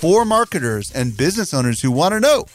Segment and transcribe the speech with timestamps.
[0.00, 2.46] for marketers and business owners who want to know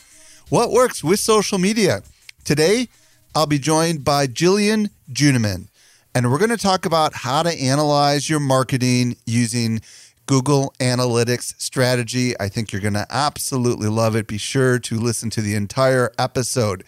[0.50, 2.02] what works with social media.
[2.44, 2.88] Today,
[3.36, 5.68] I'll be joined by Julian Juneman,
[6.16, 9.82] and we're going to talk about how to analyze your marketing using
[10.26, 12.34] Google Analytics strategy.
[12.40, 14.26] I think you're going to absolutely love it.
[14.26, 16.84] Be sure to listen to the entire episode.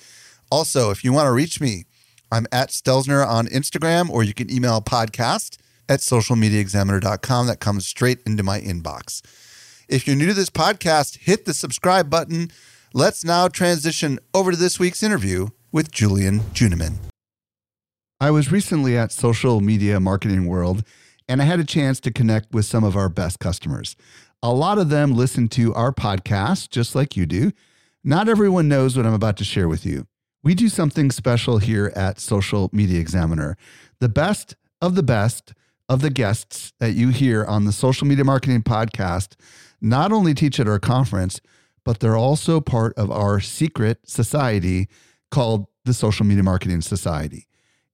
[0.50, 1.86] Also, if you want to reach me,
[2.32, 7.46] I'm at Stelzner on Instagram, or you can email podcast at socialmediaexaminer.com.
[7.46, 9.22] That comes straight into my inbox.
[9.90, 12.52] If you're new to this podcast, hit the subscribe button.
[12.94, 16.96] Let's now transition over to this week's interview with Julian Juneman.
[18.20, 20.84] I was recently at Social Media Marketing World
[21.30, 23.96] and I had a chance to connect with some of our best customers.
[24.44, 27.54] A lot of them listen to our podcast just like you do.
[28.04, 30.06] Not everyone knows what I'm about to share with you.
[30.44, 33.56] We do something special here at Social Media Examiner.
[34.02, 35.54] The best of the best
[35.88, 39.36] of the guests that you hear on the Social Media Marketing Podcast
[39.82, 41.40] not only teach at our conference,
[41.84, 44.88] but they're also part of our secret society
[45.32, 47.48] called the Social Media Marketing Society.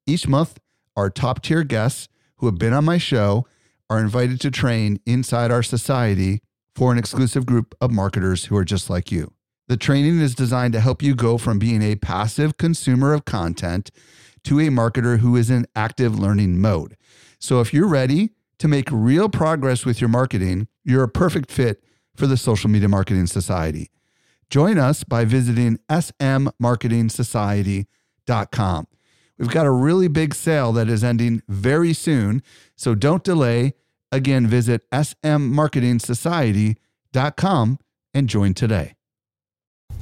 [0.05, 0.59] Each month,
[0.95, 2.07] our top tier guests
[2.37, 3.45] who have been on my show
[3.89, 6.41] are invited to train inside our society
[6.75, 9.33] for an exclusive group of marketers who are just like you.
[9.67, 13.91] The training is designed to help you go from being a passive consumer of content
[14.43, 16.97] to a marketer who is in active learning mode.
[17.39, 21.83] So if you're ready to make real progress with your marketing, you're a perfect fit
[22.15, 23.89] for the Social Media Marketing Society.
[24.49, 28.87] Join us by visiting smmarketingsociety.com.
[29.39, 32.43] We've got a really big sale that is ending very soon,
[32.75, 33.73] so don't delay.
[34.11, 37.79] Again, visit smmarketingsociety.com
[38.13, 38.93] and join today.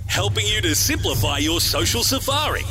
[0.07, 2.63] Helping you to simplify your social safari.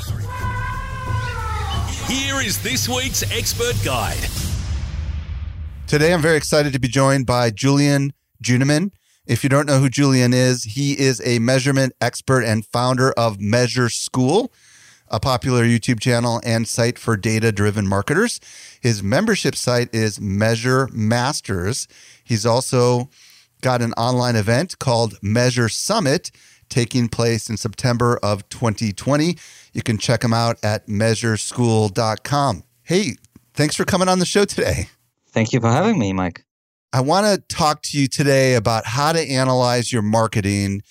[2.06, 4.18] Here is this week's expert guide.
[5.90, 8.92] Today, I'm very excited to be joined by Julian Juneman.
[9.26, 13.40] If you don't know who Julian is, he is a measurement expert and founder of
[13.40, 14.52] Measure School,
[15.08, 18.38] a popular YouTube channel and site for data driven marketers.
[18.80, 21.88] His membership site is Measure Masters.
[22.22, 23.10] He's also
[23.60, 26.30] got an online event called Measure Summit
[26.68, 29.36] taking place in September of 2020.
[29.72, 32.62] You can check him out at measureschool.com.
[32.84, 33.16] Hey,
[33.54, 34.86] thanks for coming on the show today.
[35.32, 36.44] Thank you for having me, Mike.
[36.92, 40.82] I want to talk to you today about how to analyze your marketing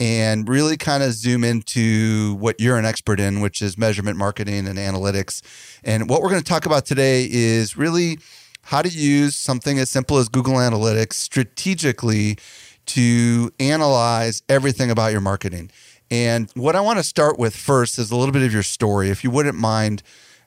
[0.00, 4.66] and really kind of zoom into what you're an expert in, which is measurement marketing
[4.66, 5.42] and analytics.
[5.84, 8.18] And what we're going to talk about today is really
[8.62, 12.38] how to use something as simple as Google Analytics strategically
[12.86, 15.70] to analyze everything about your marketing.
[16.10, 19.10] And what I want to start with first is a little bit of your story.
[19.10, 20.02] If you wouldn't mind,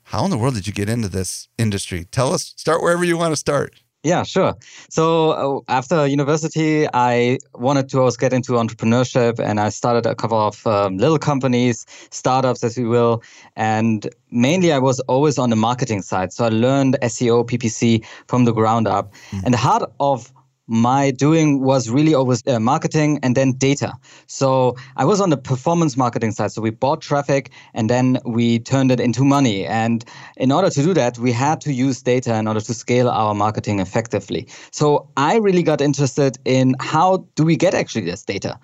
[0.05, 2.05] how in the world did you get into this industry?
[2.11, 3.81] Tell us, start wherever you want to start.
[4.03, 4.53] Yeah, sure.
[4.87, 10.13] So uh, after university, I wanted to always get into entrepreneurship, and I started a
[10.13, 13.23] couple of um, little companies, startups, as we will.
[13.55, 16.31] And mainly, I was always on the marketing side.
[16.33, 19.11] So I learned SEO, PPC from the ground up.
[19.11, 19.39] Mm-hmm.
[19.45, 20.31] And the heart of
[20.67, 23.93] my doing was really always uh, marketing and then data.
[24.27, 26.51] So I was on the performance marketing side.
[26.51, 29.65] So we bought traffic and then we turned it into money.
[29.65, 30.03] And
[30.37, 33.35] in order to do that, we had to use data in order to scale our
[33.35, 34.47] marketing effectively.
[34.71, 38.59] So I really got interested in how do we get actually this data?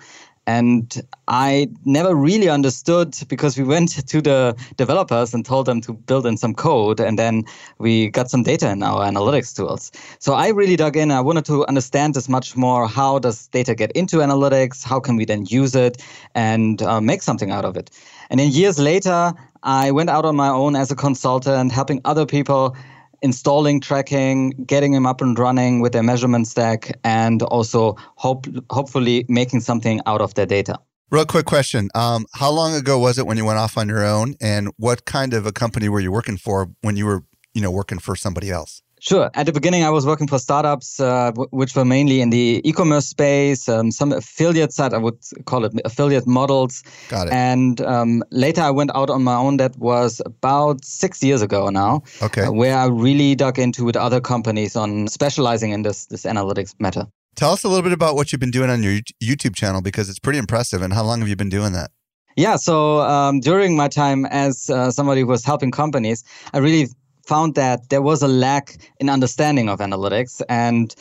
[0.48, 5.94] And I never really understood because we went to the developers and told them to
[5.94, 7.44] build in some code, and then
[7.78, 9.92] we got some data in our analytics tools.
[10.20, 11.12] So I really dug in.
[11.12, 12.88] I wanted to understand this much more.
[12.88, 14.84] How does data get into analytics?
[14.84, 16.02] How can we then use it
[16.34, 17.92] and uh, make something out of it?
[18.30, 19.34] And then years later,
[19.64, 22.76] I went out on my own as a consultant, helping other people
[23.22, 29.26] installing tracking, getting them up and running with their measurement stack, and also hope, hopefully
[29.28, 30.78] making something out of their data.
[31.12, 31.90] Real quick question.
[31.94, 35.06] Um, how long ago was it when you went off on your own and what
[35.06, 37.24] kind of a company were you working for when you were,
[37.54, 38.82] you know, working for somebody else?
[39.04, 39.32] Sure.
[39.34, 42.62] At the beginning, I was working for startups, uh, w- which were mainly in the
[42.64, 46.84] e-commerce space, um, some affiliate side, I would call it affiliate models.
[47.10, 47.34] Got it.
[47.34, 49.58] And um, later, I went out on my own.
[49.58, 52.04] That was about six years ago now.
[52.22, 52.44] Okay.
[52.44, 56.76] Uh, where I really dug into with other companies on specializing in this this analytics
[56.80, 57.08] matter.
[57.36, 60.10] Tell us a little bit about what you've been doing on your YouTube channel because
[60.10, 60.84] it's pretty impressive.
[60.84, 61.90] And how long have you been doing that?
[62.38, 66.88] Yeah, so um, during my time as uh, somebody who was helping companies, I really
[67.32, 68.66] found that there was a lack
[69.00, 70.96] in understanding of analytics and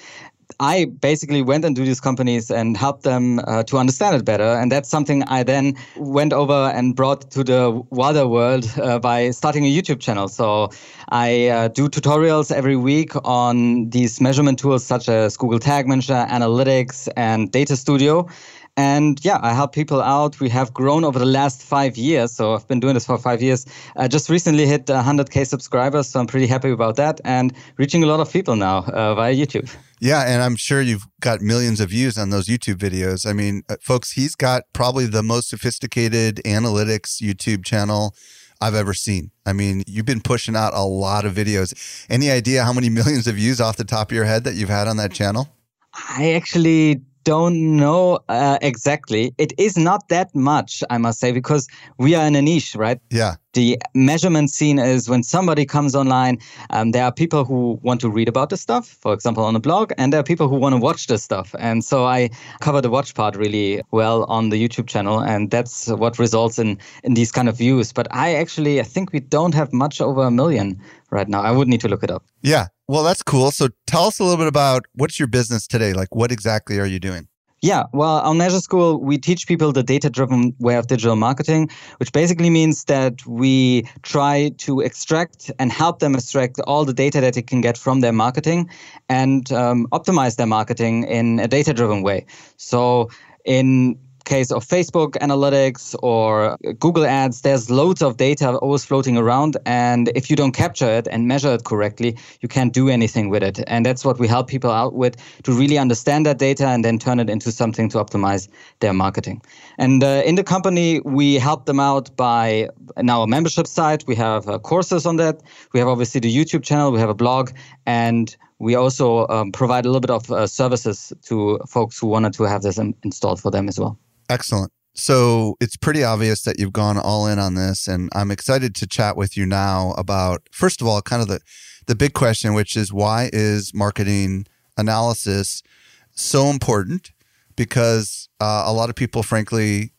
[0.58, 4.50] I basically went into these companies and helped them uh, to understand it better.
[4.60, 9.30] And that's something I then went over and brought to the wider world uh, by
[9.30, 10.28] starting a YouTube channel.
[10.28, 10.70] So
[11.10, 16.26] I uh, do tutorials every week on these measurement tools such as Google Tag Manager,
[16.28, 18.28] Analytics, and Data Studio.
[18.76, 20.40] And yeah, I help people out.
[20.40, 22.32] We have grown over the last five years.
[22.32, 23.66] So I've been doing this for five years.
[23.96, 26.08] I just recently hit 100K subscribers.
[26.08, 29.34] So I'm pretty happy about that and reaching a lot of people now uh, via
[29.34, 29.74] YouTube.
[30.00, 30.22] Yeah.
[30.26, 33.28] And I'm sure you've got millions of views on those YouTube videos.
[33.28, 38.14] I mean, uh, folks, he's got probably the most sophisticated analytics YouTube channel.
[38.62, 39.30] I've ever seen.
[39.46, 42.04] I mean, you've been pushing out a lot of videos.
[42.10, 44.68] Any idea how many millions of views off the top of your head that you've
[44.68, 45.48] had on that channel?
[45.94, 49.34] I actually don't know uh, exactly.
[49.38, 51.68] It is not that much, I must say, because
[51.98, 52.98] we are in a niche, right?
[53.10, 53.36] Yeah.
[53.52, 56.38] The measurement scene is when somebody comes online,
[56.70, 59.60] um, there are people who want to read about the stuff, for example, on a
[59.60, 61.52] blog, and there are people who want to watch the stuff.
[61.58, 62.30] And so I
[62.60, 66.78] cover the watch part really well on the YouTube channel, and that's what results in,
[67.02, 67.92] in these kind of views.
[67.92, 70.80] But I actually, I think we don't have much over a million
[71.10, 71.42] right now.
[71.42, 72.24] I would need to look it up.
[72.42, 72.68] Yeah.
[72.86, 73.50] Well, that's cool.
[73.50, 75.92] So tell us a little bit about what's your business today?
[75.92, 77.26] Like, what exactly are you doing?
[77.62, 81.68] Yeah, well, on Measure School, we teach people the data driven way of digital marketing,
[81.98, 87.20] which basically means that we try to extract and help them extract all the data
[87.20, 88.70] that they can get from their marketing
[89.10, 92.24] and um, optimize their marketing in a data driven way.
[92.56, 93.10] So,
[93.44, 99.56] in case of Facebook analytics or Google ads, there's loads of data always floating around.
[99.66, 103.42] And if you don't capture it and measure it correctly, you can't do anything with
[103.42, 103.60] it.
[103.66, 106.98] And that's what we help people out with to really understand that data and then
[106.98, 108.48] turn it into something to optimize
[108.80, 109.42] their marketing.
[109.78, 114.06] And uh, in the company, we help them out by in our membership site.
[114.06, 115.42] We have uh, courses on that.
[115.72, 116.92] We have obviously the YouTube channel.
[116.92, 117.50] We have a blog
[117.86, 122.34] and we also um, provide a little bit of uh, services to folks who wanted
[122.34, 123.98] to have this in- installed for them as well.
[124.30, 124.72] Excellent.
[124.94, 128.86] So it's pretty obvious that you've gone all in on this, and I'm excited to
[128.86, 131.40] chat with you now about first of all, kind of the
[131.86, 134.46] the big question, which is why is marketing
[134.76, 135.64] analysis
[136.12, 137.10] so important?
[137.56, 139.92] Because uh, a lot of people, frankly,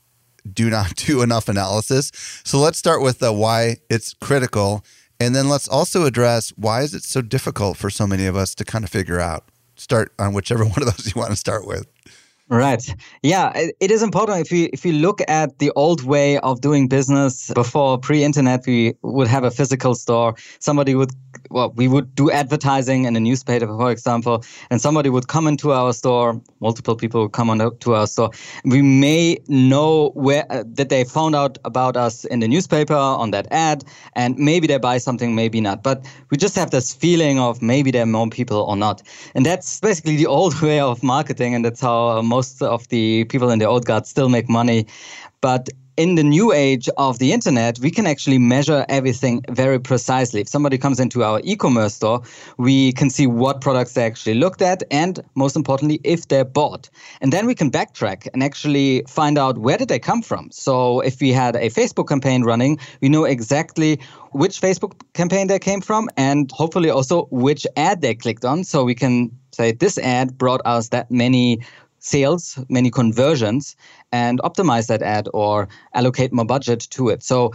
[0.52, 2.12] do not do enough analysis.
[2.46, 4.86] So let's start with the why it's critical,
[5.20, 8.56] and then let's also address why is it so difficult for so many of us
[8.56, 9.44] to kind of figure out.
[9.76, 11.86] Start on whichever one of those you want to start with.
[12.52, 12.84] Right.
[13.24, 16.90] Yeah, it is important if you if you look at the old way of doing
[16.90, 20.36] business before pre-internet we would have a physical store.
[20.60, 21.12] Somebody would
[21.50, 25.72] well, we would do advertising in a newspaper, for example, and somebody would come into
[25.72, 28.32] our store, multiple people would come on to our store.
[28.66, 33.32] We may know where uh, that they found out about us in the newspaper on
[33.32, 33.84] that ad,
[34.16, 35.84] and maybe they buy something, maybe not.
[35.84, 39.02] But we just have this feeling of maybe there are more people or not.
[39.36, 43.26] And that's basically the old way of marketing, and that's how most most of the
[43.26, 44.88] people in the old guard still make money.
[45.42, 50.42] But in the new age of the internet, we can actually measure everything very precisely.
[50.42, 52.22] If somebody comes into our e-commerce store,
[52.58, 56.90] we can see what products they actually looked at and most importantly, if they're bought.
[57.22, 60.50] And then we can backtrack and actually find out where did they come from.
[60.52, 64.00] So if we had a Facebook campaign running, we know exactly
[64.32, 68.64] which Facebook campaign they came from and hopefully also which ad they clicked on.
[68.64, 71.60] So we can say this ad brought us that many
[72.02, 73.76] sales, many conversions,
[74.12, 77.24] and optimize that ad or allocate more budget to it.
[77.24, 77.54] So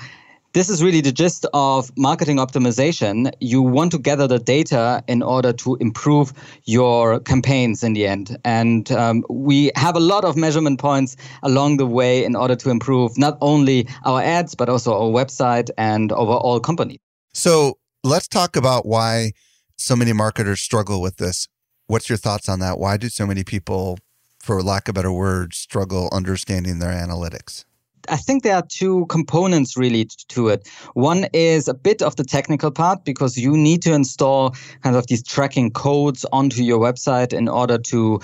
[0.56, 3.30] this is really the gist of marketing optimization.
[3.40, 6.32] You want to gather the data in order to improve
[6.64, 8.38] your campaigns in the end.
[8.42, 12.70] And um, we have a lot of measurement points along the way in order to
[12.70, 17.02] improve not only our ads, but also our website and overall company.
[17.34, 19.32] So let's talk about why
[19.76, 21.48] so many marketers struggle with this.
[21.86, 22.78] What's your thoughts on that?
[22.78, 23.98] Why do so many people
[24.46, 27.64] for lack of better words, struggle understanding their analytics?
[28.08, 30.68] I think there are two components really to it.
[30.94, 35.08] One is a bit of the technical part because you need to install kind of
[35.08, 38.20] these tracking codes onto your website in order to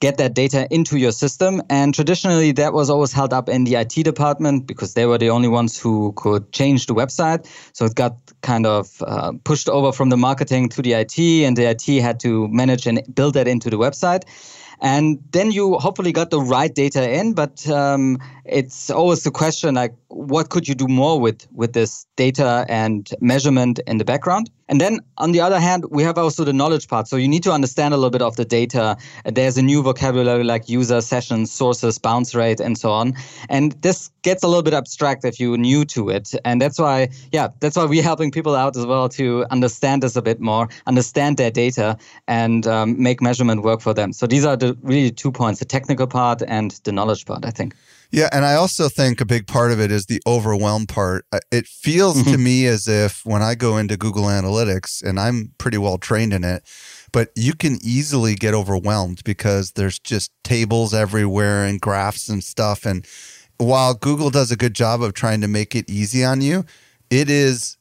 [0.00, 1.62] get that data into your system.
[1.70, 5.30] And traditionally, that was always held up in the IT department because they were the
[5.30, 7.46] only ones who could change the website.
[7.72, 11.16] So it got kind of uh, pushed over from the marketing to the IT,
[11.46, 14.24] and the IT had to manage and build that into the website
[14.82, 19.74] and then you hopefully got the right data in but um, it's always the question
[19.74, 24.50] like what could you do more with with this data and measurement in the background?
[24.68, 27.08] And then on the other hand we have also the knowledge part.
[27.08, 28.96] So you need to understand a little bit of the data.
[29.24, 33.14] There's a new vocabulary like user sessions sources bounce rate and so on.
[33.48, 36.32] And this gets a little bit abstract if you're new to it.
[36.44, 40.16] And that's why yeah that's why we're helping people out as well to understand this
[40.16, 41.96] a bit more understand their data
[42.26, 44.12] and um, make measurement work for them.
[44.12, 47.50] So these are the really two points the technical part and the knowledge part i
[47.50, 47.74] think
[48.12, 51.24] yeah, and I also think a big part of it is the overwhelm part.
[51.50, 52.32] It feels mm-hmm.
[52.32, 56.34] to me as if when I go into Google Analytics, and I'm pretty well trained
[56.34, 56.62] in it,
[57.10, 62.84] but you can easily get overwhelmed because there's just tables everywhere and graphs and stuff.
[62.84, 63.06] And
[63.56, 66.66] while Google does a good job of trying to make it easy on you,
[67.08, 67.78] it is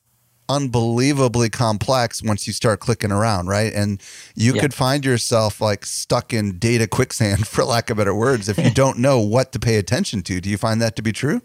[0.52, 3.74] unbelievably complex once you start clicking around, right?
[3.74, 4.02] And
[4.36, 4.62] you yeah.
[4.62, 8.70] could find yourself like stuck in data quicksand, for lack of better words, if you
[8.84, 10.42] don't know what to pay attention to.
[10.42, 11.42] Do you find that to be true?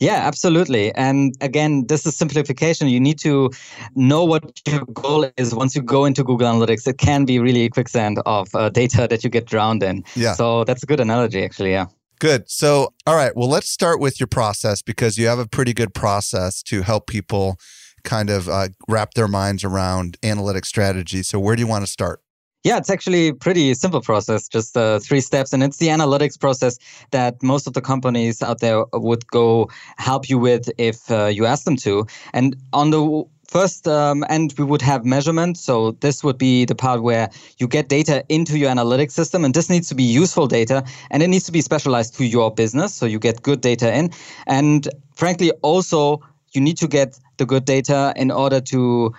[0.00, 0.92] Yeah, absolutely.
[0.94, 2.88] And again, this is simplification.
[2.88, 3.50] You need to
[3.94, 6.86] know what your goal is once you go into Google Analytics.
[6.86, 10.04] It can be really quicksand of uh, data that you get drowned in.
[10.14, 10.34] Yeah.
[10.34, 11.70] So that's a good analogy, actually.
[11.70, 11.86] Yeah.
[12.18, 12.50] Good.
[12.50, 13.36] So, all right.
[13.36, 17.06] Well, let's start with your process because you have a pretty good process to help
[17.06, 17.58] people
[18.06, 21.22] kind of uh, wrap their minds around analytic strategy.
[21.22, 22.22] So, where do you want to start?
[22.64, 25.52] Yeah, it's actually pretty simple process, just uh, three steps.
[25.52, 26.78] And it's the analytics process
[27.12, 31.46] that most of the companies out there would go help you with if uh, you
[31.46, 32.06] ask them to.
[32.32, 35.58] And on the first um, end, we would have measurement.
[35.58, 39.44] So this would be the part where you get data into your analytics system.
[39.44, 40.82] And this needs to be useful data
[41.12, 42.92] and it needs to be specialized to your business.
[42.92, 44.10] So you get good data in.
[44.48, 46.20] And frankly, also,
[46.52, 49.12] you need to get the good data in order to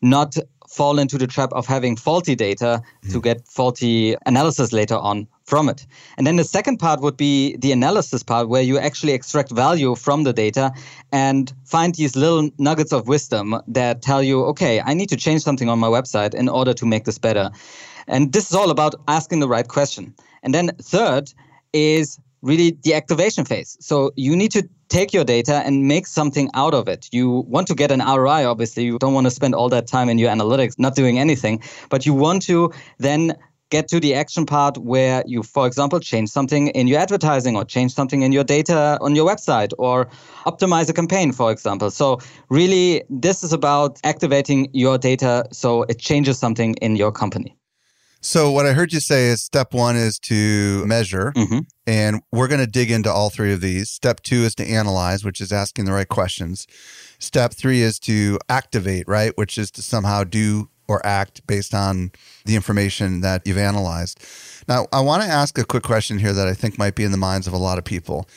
[0.00, 0.36] not
[0.68, 3.12] fall into the trap of having faulty data mm.
[3.12, 5.86] to get faulty analysis later on from it.
[6.18, 9.94] And then the second part would be the analysis part where you actually extract value
[9.94, 10.72] from the data
[11.10, 15.42] and find these little nuggets of wisdom that tell you, okay, I need to change
[15.42, 17.50] something on my website in order to make this better.
[18.06, 20.14] And this is all about asking the right question.
[20.42, 21.32] And then third
[21.72, 23.76] is really the activation phase.
[23.80, 27.08] So you need to take your data and make something out of it.
[27.12, 28.84] You want to get an ROI, obviously.
[28.84, 32.06] You don't want to spend all that time in your analytics not doing anything, but
[32.06, 33.36] you want to then
[33.70, 37.64] get to the action part where you, for example, change something in your advertising or
[37.64, 40.08] change something in your data on your website or
[40.46, 41.90] optimize a campaign, for example.
[41.90, 42.18] So,
[42.48, 47.57] really, this is about activating your data so it changes something in your company.
[48.20, 51.60] So, what I heard you say is step one is to measure, mm-hmm.
[51.86, 53.90] and we're going to dig into all three of these.
[53.90, 56.66] Step two is to analyze, which is asking the right questions.
[57.20, 62.10] Step three is to activate, right, which is to somehow do or act based on
[62.44, 64.24] the information that you've analyzed.
[64.66, 67.12] Now, I want to ask a quick question here that I think might be in
[67.12, 68.28] the minds of a lot of people.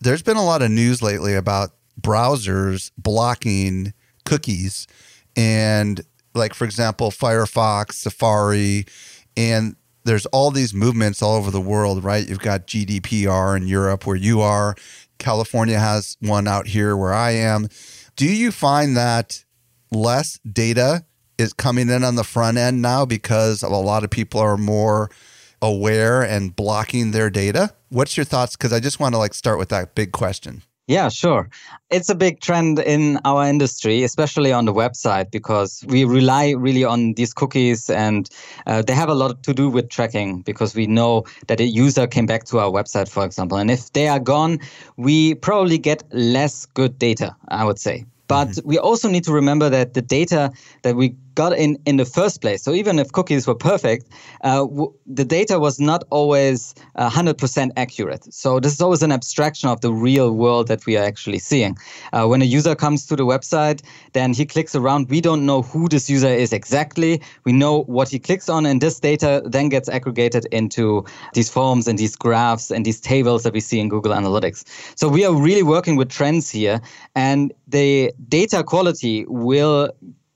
[0.00, 1.70] There's been a lot of news lately about
[2.00, 3.92] browsers blocking
[4.24, 4.86] cookies
[5.36, 6.00] and
[6.34, 8.86] like for example Firefox, Safari,
[9.40, 12.28] and there's all these movements all over the world, right?
[12.28, 14.74] You've got GDPR in Europe where you are.
[15.18, 17.68] California has one out here where I am.
[18.16, 19.44] Do you find that
[19.90, 21.04] less data
[21.38, 25.10] is coming in on the front end now because a lot of people are more
[25.62, 27.74] aware and blocking their data?
[27.88, 28.56] What's your thoughts?
[28.56, 30.62] Because I just want to like start with that big question.
[30.90, 31.48] Yeah, sure.
[31.90, 36.82] It's a big trend in our industry, especially on the website, because we rely really
[36.82, 38.28] on these cookies and
[38.66, 42.08] uh, they have a lot to do with tracking because we know that a user
[42.08, 43.56] came back to our website, for example.
[43.56, 44.58] And if they are gone,
[44.96, 48.04] we probably get less good data, I would say.
[48.26, 48.68] But mm-hmm.
[48.68, 50.50] we also need to remember that the data
[50.82, 52.62] that we got in in the first place.
[52.62, 54.08] So even if cookies were perfect,
[54.42, 58.32] uh, w- the data was not always uh, 100% accurate.
[58.32, 61.76] So this is always an abstraction of the real world that we are actually seeing.
[62.12, 63.82] Uh, when a user comes to the website,
[64.12, 65.08] then he clicks around.
[65.08, 67.20] We don't know who this user is exactly.
[67.44, 71.86] We know what he clicks on, and this data then gets aggregated into these forms
[71.88, 74.64] and these graphs and these tables that we see in Google Analytics.
[74.96, 76.80] So we are really working with trends here,
[77.14, 79.90] and the data quality will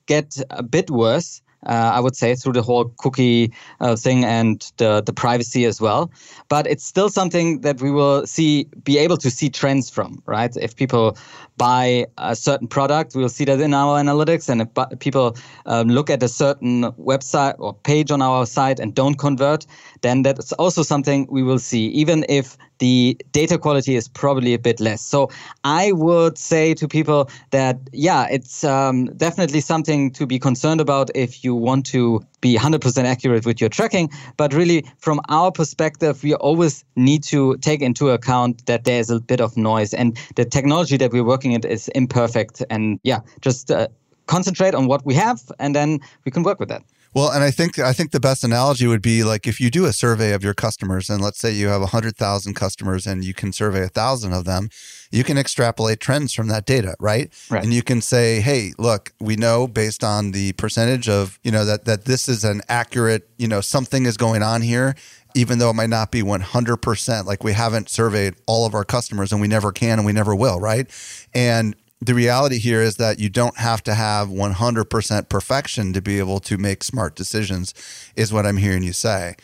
[0.06, 4.60] get a bit worse uh, I would say, through the whole cookie uh, thing and
[4.76, 6.10] the, the privacy as well.
[6.48, 10.54] But it's still something that we will see, be able to see trends from, right?
[10.56, 11.16] If people
[11.56, 14.48] buy a certain product, we'll see that in our analytics.
[14.48, 18.94] And if people um, look at a certain website or page on our site and
[18.94, 19.66] don't convert,
[20.02, 24.58] then that's also something we will see, even if the data quality is probably a
[24.58, 25.00] bit less.
[25.00, 25.30] So
[25.64, 31.10] I would say to people that, yeah, it's um, definitely something to be concerned about
[31.14, 34.10] if you want to be 100% accurate with your tracking.
[34.36, 39.20] But really, from our perspective, we always need to take into account that there's a
[39.20, 42.62] bit of noise and the technology that we're working at is imperfect.
[42.70, 43.88] And yeah, just uh,
[44.26, 46.82] concentrate on what we have and then we can work with that.
[47.14, 49.84] Well, and I think I think the best analogy would be like if you do
[49.84, 53.32] a survey of your customers, and let's say you have hundred thousand customers, and you
[53.32, 54.68] can survey a thousand of them,
[55.12, 57.32] you can extrapolate trends from that data, right?
[57.50, 57.62] right?
[57.62, 61.64] And you can say, hey, look, we know based on the percentage of you know
[61.64, 64.96] that that this is an accurate, you know, something is going on here,
[65.36, 67.26] even though it might not be 100%.
[67.26, 70.34] Like we haven't surveyed all of our customers, and we never can, and we never
[70.34, 70.90] will, right?
[71.32, 76.18] And the reality here is that you don't have to have 100% perfection to be
[76.18, 77.72] able to make smart decisions,
[78.14, 79.36] is what I'm hearing you say.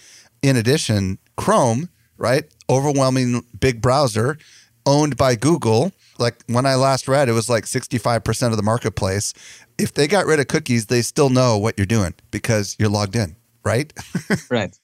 [0.42, 1.88] In addition, Chrome,
[2.18, 2.44] right?
[2.68, 4.38] Overwhelming big browser
[4.86, 5.92] owned by Google.
[6.18, 9.32] Like when I last read, it was like 65% of the marketplace.
[9.78, 13.16] If they got rid of cookies, they still know what you're doing because you're logged
[13.16, 13.92] in, right?
[14.50, 14.76] right.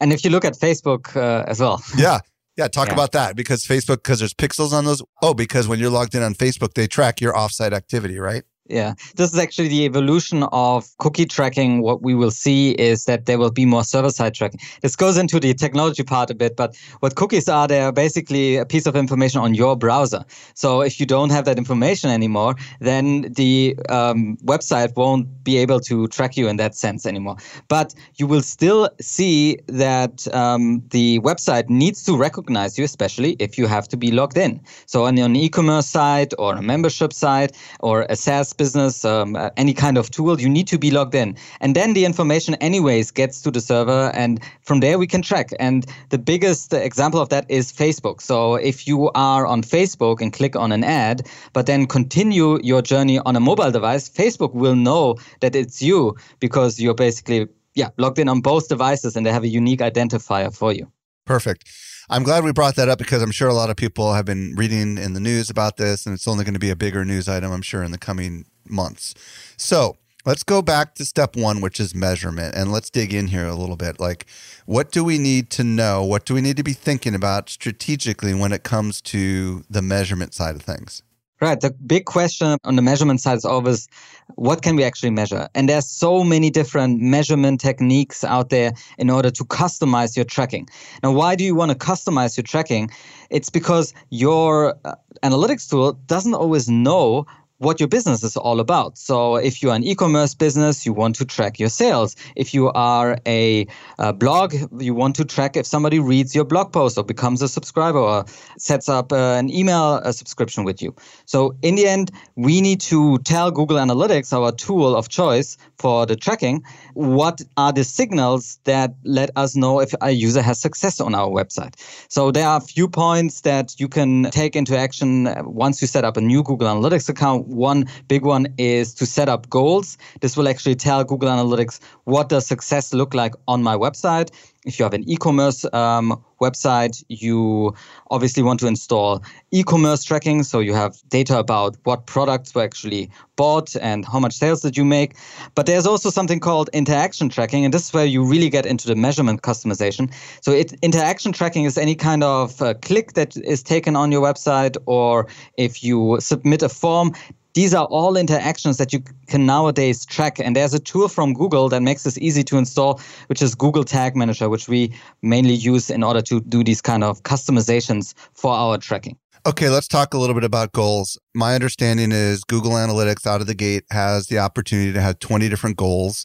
[0.00, 1.82] And if you look at Facebook uh, as well.
[1.96, 2.20] Yeah.
[2.56, 2.94] Yeah, talk yeah.
[2.94, 5.02] about that because Facebook, because there's pixels on those.
[5.22, 8.42] Oh, because when you're logged in on Facebook, they track your offsite activity, right?
[8.72, 11.82] Yeah, this is actually the evolution of cookie tracking.
[11.82, 14.60] What we will see is that there will be more server side tracking.
[14.80, 18.56] This goes into the technology part a bit, but what cookies are, they are basically
[18.56, 20.24] a piece of information on your browser.
[20.54, 25.80] So if you don't have that information anymore, then the um, website won't be able
[25.80, 27.36] to track you in that sense anymore.
[27.68, 33.58] But you will still see that um, the website needs to recognize you, especially if
[33.58, 34.62] you have to be logged in.
[34.86, 39.74] So on an e-commerce site or a membership site or a SaaS business, um, any
[39.84, 41.28] kind of tool, you need to be logged in.
[41.60, 44.02] And then the information, anyways, gets to the server.
[44.14, 44.32] And
[44.68, 45.48] from there, we can track.
[45.58, 45.78] And
[46.14, 48.20] the biggest example of that is Facebook.
[48.20, 48.36] So
[48.70, 51.16] if you are on Facebook and click on an ad,
[51.52, 56.14] but then continue your journey on a mobile device, Facebook will know that it's you
[56.38, 60.50] because you're basically yeah logged in on both devices and they have a unique identifier
[60.60, 60.86] for you.
[61.24, 61.62] Perfect.
[62.10, 64.54] I'm glad we brought that up because I'm sure a lot of people have been
[64.56, 67.28] reading in the news about this, and it's only going to be a bigger news
[67.28, 69.14] item, I'm sure, in the coming months.
[69.56, 73.46] So let's go back to step one, which is measurement, and let's dig in here
[73.46, 74.00] a little bit.
[74.00, 74.26] Like,
[74.66, 76.04] what do we need to know?
[76.04, 80.34] What do we need to be thinking about strategically when it comes to the measurement
[80.34, 81.02] side of things?
[81.42, 81.60] Right.
[81.60, 83.88] The big question on the measurement side is always
[84.36, 85.48] what can we actually measure?
[85.56, 90.68] And there's so many different measurement techniques out there in order to customize your tracking.
[91.02, 92.90] Now, why do you want to customize your tracking?
[93.28, 94.94] It's because your uh,
[95.24, 97.26] analytics tool doesn't always know
[97.62, 98.98] what your business is all about.
[98.98, 102.16] So, if you're an e commerce business, you want to track your sales.
[102.34, 103.66] If you are a,
[103.98, 107.48] a, blog, you want to track if somebody reads your blog post or becomes a
[107.48, 108.24] subscriber or
[108.58, 110.94] sets up uh, an email subscription with you.
[111.24, 116.04] So, in the end, we need to tell Google Analytics, our tool of choice for
[116.04, 121.00] the tracking, what are the signals that let us know if a user has success
[121.00, 121.74] on our website.
[122.08, 126.04] So, there are a few points that you can take into action once you set
[126.04, 129.98] up a new Google Analytics account one big one is to set up goals.
[130.20, 134.30] This will actually tell Google Analytics what does success look like on my website.
[134.64, 137.74] If you have an e-commerce um, website, you
[138.12, 143.10] obviously want to install e-commerce tracking, so you have data about what products were actually
[143.34, 145.16] bought and how much sales did you make.
[145.56, 148.86] But there's also something called interaction tracking, and this is where you really get into
[148.86, 150.12] the measurement customization.
[150.42, 154.22] So it, interaction tracking is any kind of uh, click that is taken on your
[154.22, 157.14] website, or if you submit a form,
[157.54, 160.38] these are all interactions that you can nowadays track.
[160.38, 163.84] And there's a tool from Google that makes this easy to install, which is Google
[163.84, 168.52] Tag Manager, which we mainly use in order to do these kind of customizations for
[168.52, 169.16] our tracking.
[169.44, 171.18] Okay, let's talk a little bit about goals.
[171.34, 175.48] My understanding is Google Analytics out of the gate has the opportunity to have 20
[175.48, 176.24] different goals.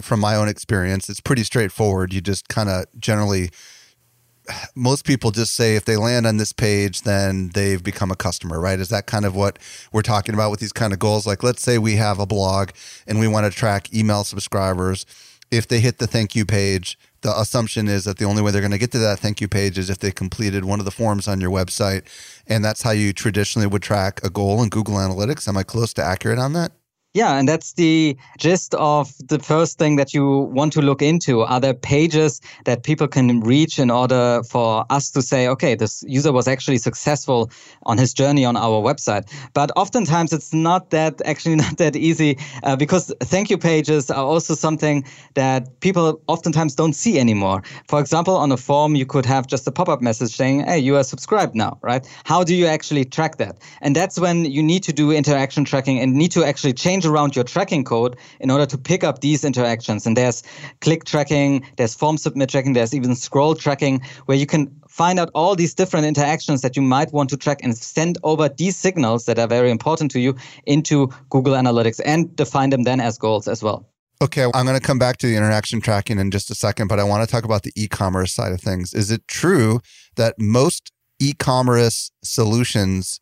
[0.00, 2.12] From my own experience, it's pretty straightforward.
[2.12, 3.50] You just kind of generally
[4.80, 8.58] most people just say if they land on this page, then they've become a customer,
[8.58, 8.80] right?
[8.80, 9.58] Is that kind of what
[9.92, 11.26] we're talking about with these kind of goals?
[11.26, 12.70] Like, let's say we have a blog
[13.06, 15.04] and we want to track email subscribers.
[15.50, 18.62] If they hit the thank you page, the assumption is that the only way they're
[18.62, 20.90] going to get to that thank you page is if they completed one of the
[20.90, 22.04] forms on your website.
[22.46, 25.46] And that's how you traditionally would track a goal in Google Analytics.
[25.46, 26.72] Am I close to accurate on that?
[27.12, 31.40] Yeah, and that's the gist of the first thing that you want to look into.
[31.40, 36.04] Are there pages that people can reach in order for us to say, okay, this
[36.06, 37.50] user was actually successful
[37.82, 39.28] on his journey on our website?
[39.54, 44.24] But oftentimes it's not that actually not that easy uh, because thank you pages are
[44.24, 47.64] also something that people oftentimes don't see anymore.
[47.88, 50.78] For example, on a form, you could have just a pop up message saying, hey,
[50.78, 52.06] you are subscribed now, right?
[52.22, 53.58] How do you actually track that?
[53.80, 57.10] And that's when you need to do interaction tracking and need to actually change change
[57.10, 60.06] around your tracking code in order to pick up these interactions.
[60.06, 60.42] And there's
[60.80, 65.30] click tracking, there's form submit tracking, there's even scroll tracking, where you can find out
[65.34, 69.24] all these different interactions that you might want to track and send over these signals
[69.26, 70.34] that are very important to you
[70.66, 73.86] into Google Analytics and define them then as goals as well.
[74.22, 77.00] Okay, I'm going to come back to the interaction tracking in just a second, but
[77.00, 78.92] I want to talk about the e commerce side of things.
[78.92, 79.80] Is it true
[80.16, 83.20] that most e commerce solutions,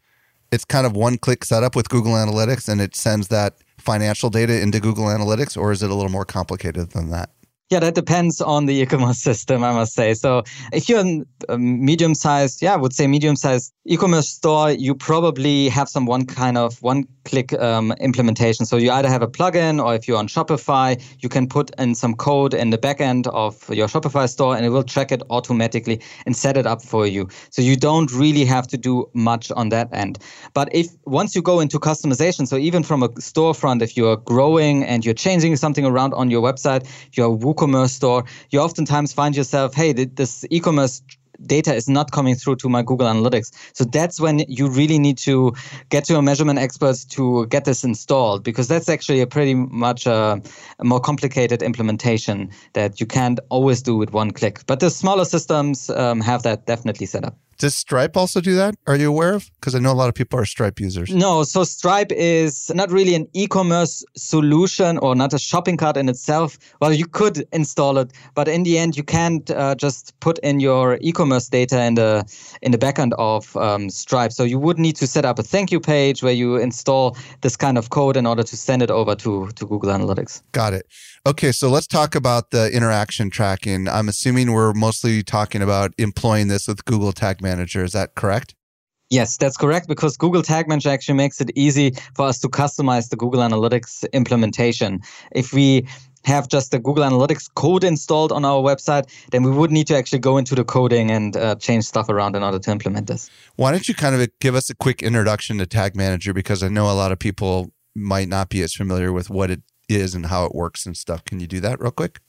[0.50, 4.60] it's kind of one click setup with Google Analytics and it sends that financial data
[4.60, 7.30] into Google Analytics, or is it a little more complicated than that?
[7.70, 10.14] Yeah, that depends on the e-commerce system, I must say.
[10.14, 11.04] So if you're
[11.50, 16.58] a medium-sized, yeah, I would say medium-sized e-commerce store, you probably have some one kind
[16.58, 18.66] of one-click um, implementation.
[18.66, 21.94] So you either have a plugin, or if you're on Shopify, you can put in
[21.94, 26.02] some code in the backend of your Shopify store, and it will track it automatically
[26.26, 27.28] and set it up for you.
[27.48, 30.18] So you don't really have to do much on that end.
[30.52, 34.84] But if once you go into customization, so even from a storefront, if you're growing
[34.84, 39.72] and you're changing something around on your website, your e-commerce store, you oftentimes find yourself,
[39.72, 41.00] hey, this e-commerce
[41.46, 43.52] data is not coming through to my Google Analytics.
[43.72, 45.52] So that's when you really need to
[45.90, 50.06] get to a measurement expert to get this installed because that's actually a pretty much
[50.06, 50.40] a,
[50.78, 54.60] a, more complicated implementation that you can't always do with one click.
[54.66, 57.36] But the smaller systems um, have that definitely set up.
[57.58, 58.76] Does Stripe also do that?
[58.86, 59.50] Are you aware of?
[59.54, 61.12] Because I know a lot of people are Stripe users.
[61.12, 66.08] No, so Stripe is not really an e-commerce solution or not a shopping cart in
[66.08, 66.56] itself.
[66.80, 70.60] Well, you could install it, but in the end, you can't uh, just put in
[70.60, 72.24] your e-commerce data in the
[72.62, 74.32] in the backend of um, Stripe.
[74.32, 77.56] So you would need to set up a thank you page where you install this
[77.56, 80.42] kind of code in order to send it over to to Google Analytics.
[80.52, 80.86] Got it.
[81.28, 83.86] Okay, so let's talk about the interaction tracking.
[83.86, 87.84] I'm assuming we're mostly talking about employing this with Google Tag Manager.
[87.84, 88.54] Is that correct?
[89.10, 93.10] Yes, that's correct because Google Tag Manager actually makes it easy for us to customize
[93.10, 95.00] the Google Analytics implementation.
[95.32, 95.86] If we
[96.24, 99.96] have just the Google Analytics code installed on our website, then we would need to
[99.98, 103.28] actually go into the coding and uh, change stuff around in order to implement this.
[103.56, 106.68] Why don't you kind of give us a quick introduction to Tag Manager because I
[106.68, 110.26] know a lot of people might not be as familiar with what it is and
[110.26, 111.24] how it works and stuff.
[111.24, 112.20] Can you do that real quick?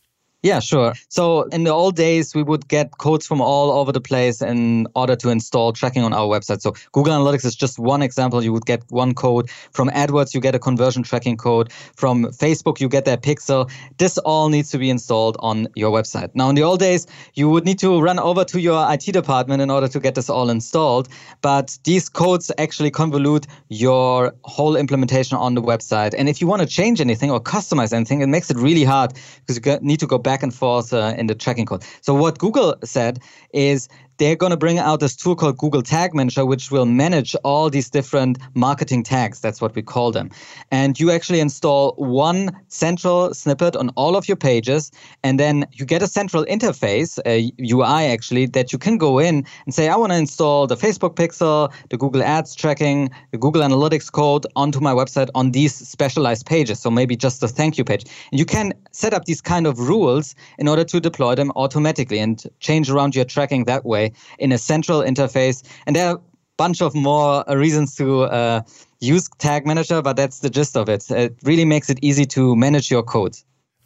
[0.42, 0.94] Yeah, sure.
[1.10, 4.88] So in the old days, we would get codes from all over the place in
[4.96, 6.62] order to install tracking on our website.
[6.62, 8.42] So Google Analytics is just one example.
[8.42, 9.50] You would get one code.
[9.74, 11.74] From AdWords, you get a conversion tracking code.
[11.98, 13.70] From Facebook, you get their pixel.
[13.98, 16.30] This all needs to be installed on your website.
[16.36, 19.62] Now, in the old days, you would need to run over to your IT department
[19.62, 21.10] in order to get this all installed.
[21.42, 26.16] But these codes actually convolute your whole implementation on the website.
[26.18, 29.16] And if you want to change anything or customize anything, it makes it really hard
[29.46, 31.84] because you need to go back back and forth uh, in the tracking code.
[32.02, 33.14] So what Google said
[33.52, 33.90] is
[34.20, 37.70] they're going to bring out this tool called Google Tag Manager, which will manage all
[37.70, 39.40] these different marketing tags.
[39.40, 40.30] That's what we call them.
[40.72, 44.92] And you actually install one central snippet on all of your pages,
[45.24, 49.46] and then you get a central interface, a UI actually, that you can go in
[49.66, 53.62] and say, I want to install the Facebook pixel, the Google Ads tracking, the Google
[53.62, 56.80] Analytics code onto my website on these specialized pages.
[56.80, 58.04] So maybe just a thank you page.
[58.32, 62.20] And you can set up these kind of rules in order to deploy them automatically
[62.20, 65.64] and change around your tracking that way in a central interface.
[65.86, 66.22] And there are a
[66.58, 68.62] bunch of more uh, reasons to uh,
[69.00, 71.10] use Tag Manager, but that's the gist of it.
[71.10, 73.36] It really makes it easy to manage your code.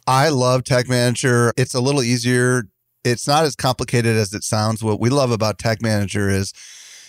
[0.06, 1.52] I love Tag Manager.
[1.56, 2.64] It's a little easier.
[3.04, 4.82] It's not as complicated as it sounds.
[4.82, 6.52] What we love about Tag Manager is,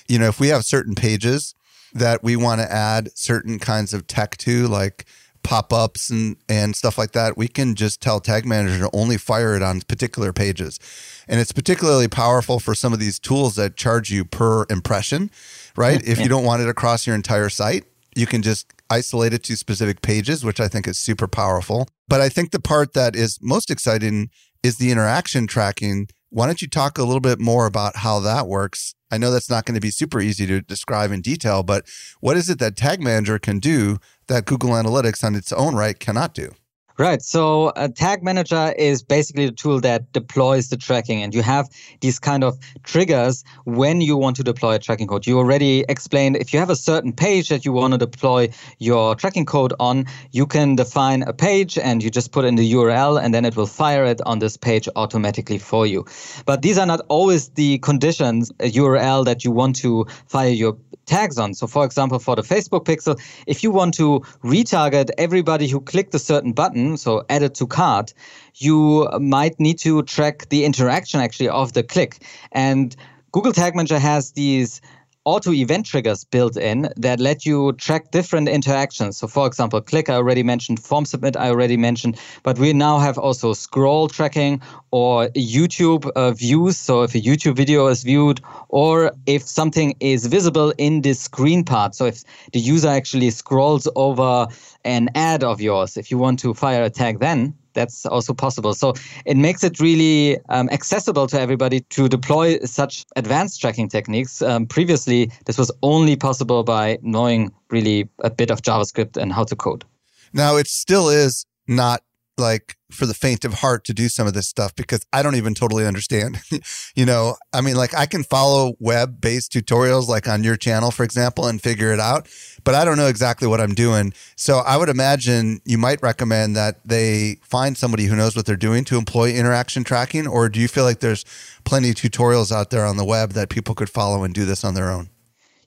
[0.07, 1.55] you know, if we have certain pages
[1.93, 5.05] that we want to add certain kinds of tech to, like
[5.45, 9.55] pop-ups and and stuff like that, we can just tell Tag Manager to only fire
[9.55, 10.79] it on particular pages.
[11.27, 15.31] And it's particularly powerful for some of these tools that charge you per impression,
[15.77, 16.03] right?
[16.03, 16.23] Yeah, if yeah.
[16.23, 20.01] you don't want it across your entire site, you can just isolate it to specific
[20.01, 21.87] pages, which I think is super powerful.
[22.07, 24.29] But I think the part that is most exciting
[24.63, 26.07] is the interaction tracking.
[26.35, 28.93] Why don't you talk a little bit more about how that works?
[29.09, 31.87] I know that's not going to be super easy to describe in detail, but
[32.19, 35.97] what is it that Tag Manager can do that Google Analytics on its own right
[35.97, 36.51] cannot do?
[36.97, 37.21] Right.
[37.21, 41.69] So a tag manager is basically the tool that deploys the tracking and you have
[41.99, 45.27] these kind of triggers when you want to deploy a tracking code.
[45.27, 48.47] You already explained if you have a certain page that you want to deploy
[48.79, 52.71] your tracking code on, you can define a page and you just put in the
[52.71, 56.05] URL and then it will fire it on this page automatically for you.
[56.45, 60.77] But these are not always the conditions, a URL that you want to fire your
[61.05, 61.53] tags on.
[61.53, 66.15] So, for example, for the Facebook pixel, if you want to retarget everybody who clicked
[66.15, 68.13] a certain button, so add it to cart,
[68.55, 72.23] you might need to track the interaction actually of the click.
[72.51, 72.95] And
[73.31, 74.81] Google Tag Manager has these
[75.25, 79.17] auto event triggers built in that let you track different interactions.
[79.17, 82.99] So, for example, click I already mentioned, form submit I already mentioned, but we now
[82.99, 84.61] have also scroll tracking
[84.91, 86.77] or YouTube uh, views.
[86.77, 91.63] So, if a YouTube video is viewed or if something is visible in the screen
[91.63, 91.95] part.
[91.95, 94.47] So, if the user actually scrolls over
[94.83, 98.73] an ad of yours, if you want to fire a tag, then that's also possible.
[98.73, 98.93] So
[99.25, 104.41] it makes it really um, accessible to everybody to deploy such advanced tracking techniques.
[104.41, 109.43] Um, previously, this was only possible by knowing really a bit of JavaScript and how
[109.43, 109.85] to code.
[110.33, 112.01] Now, it still is not
[112.37, 115.35] like for the faint of heart to do some of this stuff because I don't
[115.35, 116.39] even totally understand.
[116.95, 120.91] you know, I mean, like I can follow web based tutorials like on your channel,
[120.91, 122.27] for example, and figure it out,
[122.63, 124.13] but I don't know exactly what I'm doing.
[124.35, 128.55] So I would imagine you might recommend that they find somebody who knows what they're
[128.55, 131.25] doing to employ interaction tracking, or do you feel like there's
[131.63, 134.63] plenty of tutorials out there on the web that people could follow and do this
[134.63, 135.09] on their own?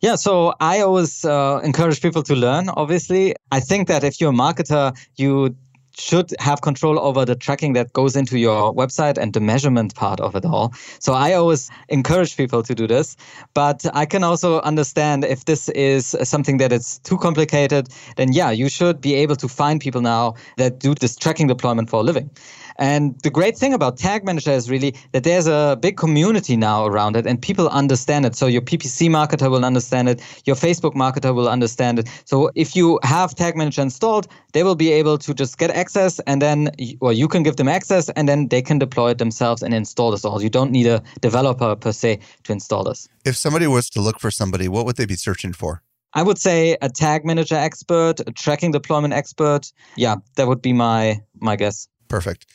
[0.00, 3.34] Yeah, so I always uh, encourage people to learn, obviously.
[3.50, 5.56] I think that if you're a marketer, you
[5.98, 10.20] should have control over the tracking that goes into your website and the measurement part
[10.20, 10.72] of it all.
[11.00, 13.16] So I always encourage people to do this,
[13.54, 18.50] but I can also understand if this is something that is too complicated, then yeah,
[18.50, 22.02] you should be able to find people now that do this tracking deployment for a
[22.02, 22.30] living.
[22.78, 26.86] And the great thing about Tag Manager is really that there's a big community now
[26.86, 28.36] around it and people understand it.
[28.36, 32.08] So your PPC marketer will understand it, your Facebook marketer will understand it.
[32.24, 36.20] So if you have Tag Manager installed, they will be able to just get access
[36.20, 39.62] and then, or you can give them access and then they can deploy it themselves
[39.62, 40.40] and install this all.
[40.40, 43.08] You don't need a developer per se to install this.
[43.24, 45.82] If somebody was to look for somebody, what would they be searching for?
[46.14, 49.72] I would say a tag manager expert, a tracking deployment expert.
[49.96, 51.88] Yeah, that would be my my guess.
[52.08, 52.46] Perfect.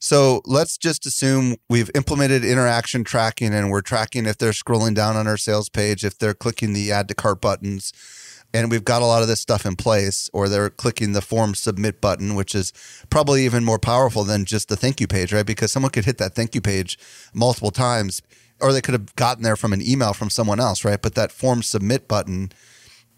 [0.00, 5.14] So let's just assume we've implemented interaction tracking and we're tracking if they're scrolling down
[5.14, 7.92] on our sales page, if they're clicking the add to cart buttons,
[8.52, 11.54] and we've got a lot of this stuff in place, or they're clicking the form
[11.54, 12.72] submit button, which is
[13.10, 15.46] probably even more powerful than just the thank you page, right?
[15.46, 16.98] Because someone could hit that thank you page
[17.34, 18.22] multiple times,
[18.58, 21.00] or they could have gotten there from an email from someone else, right?
[21.00, 22.50] But that form submit button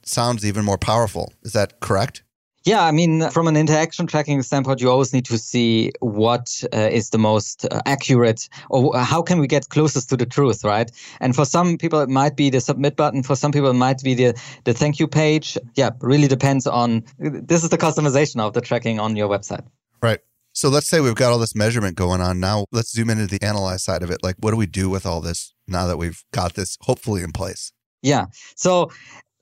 [0.02, 1.32] sounds even more powerful.
[1.42, 2.22] Is that correct?
[2.64, 6.88] Yeah, I mean, from an interaction tracking standpoint, you always need to see what uh,
[6.92, 10.90] is the most uh, accurate or how can we get closest to the truth, right?
[11.20, 13.22] And for some people, it might be the submit button.
[13.22, 15.58] For some people, it might be the, the thank you page.
[15.74, 19.64] Yeah, really depends on this is the customization of the tracking on your website.
[20.00, 20.20] Right.
[20.52, 22.38] So let's say we've got all this measurement going on.
[22.38, 24.22] Now let's zoom into the analyze side of it.
[24.22, 27.32] Like, what do we do with all this now that we've got this hopefully in
[27.32, 27.72] place?
[28.02, 28.26] Yeah.
[28.54, 28.90] So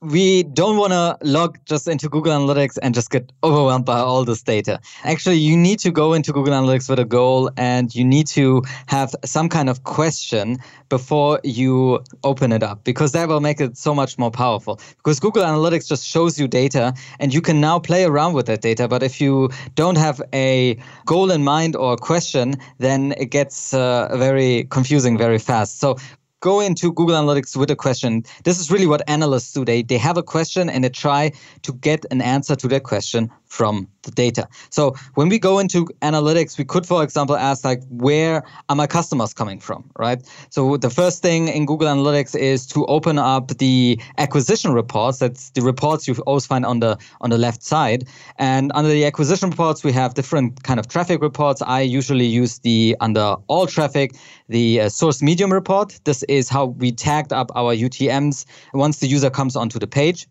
[0.01, 4.25] we don't want to log just into Google Analytics and just get overwhelmed by all
[4.25, 4.79] this data.
[5.03, 8.63] Actually, you need to go into Google Analytics with a goal and you need to
[8.87, 10.57] have some kind of question
[10.89, 14.79] before you open it up because that will make it so much more powerful.
[14.97, 18.61] Because Google Analytics just shows you data and you can now play around with that
[18.61, 18.87] data.
[18.87, 23.71] But if you don't have a goal in mind or a question, then it gets
[23.71, 25.79] uh, very confusing very fast.
[25.79, 25.97] So
[26.41, 28.23] go into Google Analytics with a question.
[28.43, 29.63] This is really what analysts do.
[29.63, 33.31] They, they have a question and they try to get an answer to that question
[33.45, 34.47] from the data.
[34.69, 38.87] So when we go into analytics, we could, for example, ask like, where are my
[38.87, 40.25] customers coming from, right?
[40.49, 45.19] So the first thing in Google Analytics is to open up the acquisition reports.
[45.19, 48.07] That's the reports you always find on the on the left side.
[48.37, 51.61] And under the acquisition reports, we have different kind of traffic reports.
[51.61, 54.15] I usually use the under all traffic,
[54.51, 55.99] the uh, source medium report.
[56.03, 60.27] This is how we tagged up our UTMs once the user comes onto the page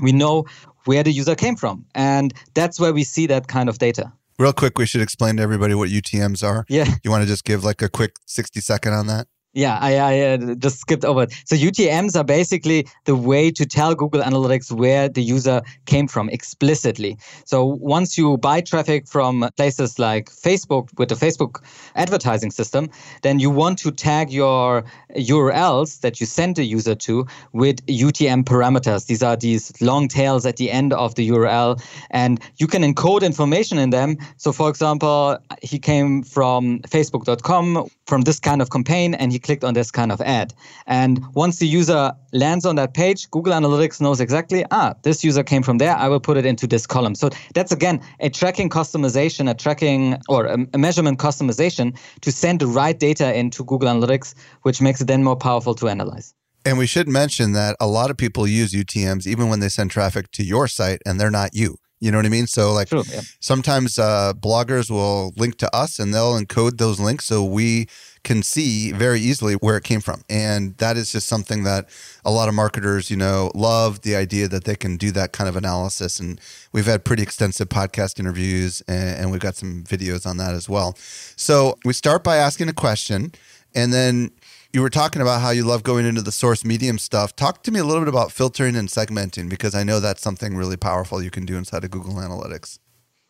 [0.00, 0.46] we know
[0.84, 1.84] where the user came from.
[1.94, 4.12] And that's where we see that kind of data.
[4.38, 6.64] Real quick, we should explain to everybody what UTMs are.
[6.68, 6.86] Yeah.
[7.04, 9.28] You want to just give like a quick 60 second on that?
[9.54, 11.32] Yeah, I, I uh, just skipped over it.
[11.44, 16.30] So UTMs are basically the way to tell Google Analytics where the user came from
[16.30, 17.18] explicitly.
[17.44, 21.62] So once you buy traffic from places like Facebook with the Facebook
[21.96, 22.88] advertising system,
[23.20, 24.84] then you want to tag your
[25.16, 29.06] URLs that you send the user to with UTM parameters.
[29.06, 33.22] These are these long tails at the end of the URL, and you can encode
[33.22, 34.16] information in them.
[34.38, 39.64] So, for example, he came from Facebook.com from this kind of campaign, and he clicked
[39.64, 40.52] on this kind of ad.
[40.86, 45.42] And once the user lands on that page, Google Analytics knows exactly, ah, this user
[45.42, 45.96] came from there.
[45.96, 47.14] I will put it into this column.
[47.14, 52.60] So that's again a tracking customization, a tracking or a, a measurement customization to send
[52.60, 56.34] the right data into Google Analytics, which makes it then more powerful to analyze.
[56.66, 59.90] And we should mention that a lot of people use UTMs even when they send
[59.90, 61.78] traffic to your site and they're not you.
[62.02, 62.48] You know what I mean?
[62.48, 63.20] So like True, yeah.
[63.38, 67.86] sometimes uh, bloggers will link to us and they'll encode those links so we
[68.24, 70.22] can see very easily where it came from.
[70.28, 71.88] And that is just something that
[72.24, 75.48] a lot of marketers, you know, love the idea that they can do that kind
[75.48, 76.18] of analysis.
[76.18, 76.40] And
[76.72, 80.68] we've had pretty extensive podcast interviews and, and we've got some videos on that as
[80.68, 80.96] well.
[81.36, 83.30] So we start by asking a question
[83.76, 84.32] and then
[84.72, 87.36] you were talking about how you love going into the source medium stuff.
[87.36, 90.56] Talk to me a little bit about filtering and segmenting because I know that's something
[90.56, 92.78] really powerful you can do inside of Google Analytics.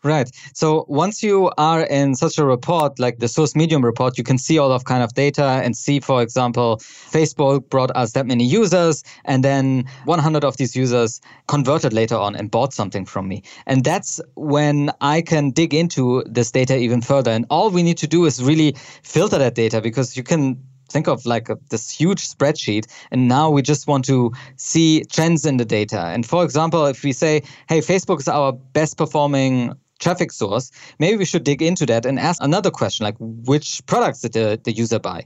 [0.05, 0.29] Right.
[0.53, 4.37] So once you are in such a report, like the source medium report, you can
[4.37, 8.45] see all of kind of data and see, for example, Facebook brought us that many
[8.45, 13.45] users, and then 100 of these users converted later on and bought something from me.
[13.67, 17.31] And that's when I can dig into this data even further.
[17.31, 18.75] And all we need to do is really
[19.05, 20.61] filter that data because you can
[20.93, 25.47] think of like a, this huge spreadsheet and now we just want to see trends
[25.47, 29.73] in the data and for example if we say hey facebook is our best performing
[29.99, 34.21] traffic source maybe we should dig into that and ask another question like which products
[34.21, 35.25] did the, the user buy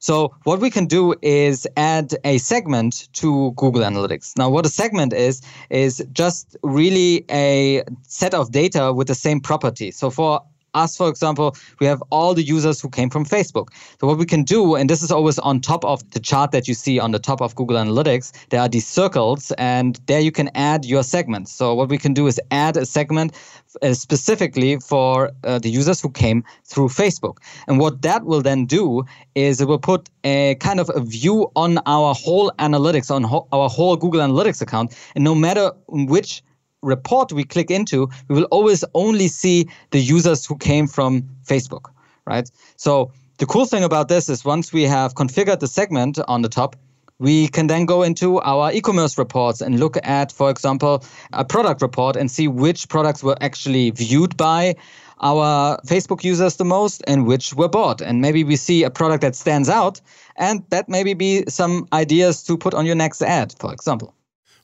[0.00, 4.36] so what we can do is add a segment to Google Analytics.
[4.36, 9.40] Now what a segment is is just really a set of data with the same
[9.40, 9.90] property.
[9.90, 10.40] So for
[10.74, 13.68] us, for example, we have all the users who came from Facebook.
[14.00, 16.68] So what we can do, and this is always on top of the chart that
[16.68, 20.32] you see on the top of Google Analytics, there are these circles, and there you
[20.32, 21.52] can add your segments.
[21.52, 23.34] So what we can do is add a segment
[23.82, 27.38] uh, specifically for uh, the users who came through Facebook.
[27.66, 29.04] And what that will then do
[29.34, 33.46] is it will put a kind of a view on our whole analytics, on ho-
[33.52, 34.94] our whole Google Analytics account.
[35.14, 36.42] And no matter which
[36.82, 41.90] report we click into, we will always only see the users who came from Facebook,
[42.26, 42.50] right?
[42.76, 46.48] So the cool thing about this is once we have configured the segment on the
[46.48, 46.76] top,
[47.20, 51.82] we can then go into our e-commerce reports and look at, for example, a product
[51.82, 54.76] report and see which products were actually viewed by
[55.20, 58.00] our Facebook users the most and which were bought.
[58.00, 60.00] And maybe we see a product that stands out,
[60.36, 64.14] and that maybe be some ideas to put on your next ad, for example.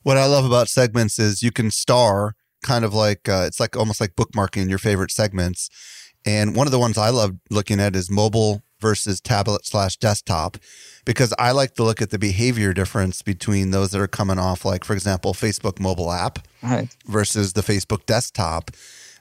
[0.04, 3.76] What I love about segments is you can star kind of like uh, it's like
[3.76, 5.68] almost like bookmarking your favorite segments.
[6.26, 10.58] And one of the ones I love looking at is mobile versus tablet slash desktop
[11.06, 14.64] because I like to look at the behavior difference between those that are coming off,
[14.64, 16.94] like, for example, Facebook mobile app right.
[17.06, 18.70] versus the Facebook desktop.